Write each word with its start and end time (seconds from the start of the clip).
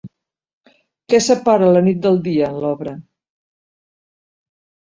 Què 1.13 1.19
separa 1.25 1.67
la 1.75 1.83
nit 1.89 2.01
del 2.07 2.19
dia 2.31 2.49
en 2.49 2.57
l'obra? 2.65 2.97